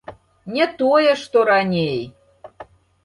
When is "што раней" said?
1.25-1.97